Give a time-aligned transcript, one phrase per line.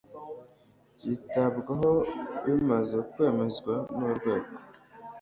[0.97, 1.91] byitabwaho
[2.45, 4.53] bimaze kwemezwa n Urwego